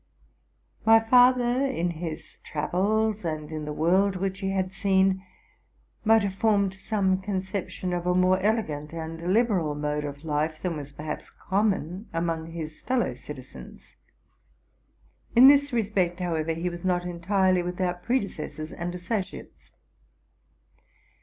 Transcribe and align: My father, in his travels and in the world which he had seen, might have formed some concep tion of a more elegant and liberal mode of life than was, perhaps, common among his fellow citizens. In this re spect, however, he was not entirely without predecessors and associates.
My 0.83 0.99
father, 0.99 1.63
in 1.63 1.91
his 1.91 2.39
travels 2.43 3.23
and 3.23 3.51
in 3.51 3.65
the 3.65 3.71
world 3.71 4.15
which 4.15 4.39
he 4.39 4.49
had 4.49 4.73
seen, 4.73 5.23
might 6.03 6.23
have 6.23 6.33
formed 6.33 6.73
some 6.73 7.21
concep 7.21 7.69
tion 7.69 7.93
of 7.93 8.07
a 8.07 8.15
more 8.15 8.39
elegant 8.39 8.93
and 8.95 9.31
liberal 9.31 9.75
mode 9.75 10.03
of 10.03 10.23
life 10.25 10.59
than 10.59 10.75
was, 10.75 10.91
perhaps, 10.91 11.29
common 11.29 12.07
among 12.13 12.47
his 12.53 12.81
fellow 12.81 13.13
citizens. 13.13 13.95
In 15.35 15.47
this 15.47 15.71
re 15.71 15.83
spect, 15.83 16.17
however, 16.17 16.53
he 16.53 16.67
was 16.67 16.83
not 16.83 17.05
entirely 17.05 17.61
without 17.61 18.01
predecessors 18.01 18.71
and 18.71 18.95
associates. 18.95 19.71